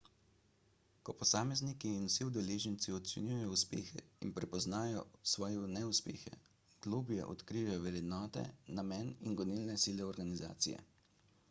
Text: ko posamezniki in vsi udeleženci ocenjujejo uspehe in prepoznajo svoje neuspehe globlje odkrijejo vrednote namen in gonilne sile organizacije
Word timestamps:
ko 1.09 1.13
posamezniki 1.19 1.91
in 1.97 2.07
vsi 2.11 2.25
udeleženci 2.29 2.95
ocenjujejo 2.99 3.49
uspehe 3.57 3.99
in 4.25 4.33
prepoznajo 4.39 5.05
svoje 5.33 5.61
neuspehe 5.77 6.35
globlje 6.87 7.29
odkrijejo 7.37 7.79
vrednote 7.87 8.49
namen 8.81 9.15
in 9.29 9.41
gonilne 9.43 9.81
sile 9.87 10.11
organizacije 10.11 10.85